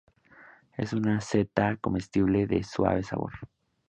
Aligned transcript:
Es 0.77 0.93
una 0.93 1.21
seta 1.21 1.77
comestible 1.77 2.47
de 2.47 2.63
suave 2.63 3.03
sabor. 3.03 3.33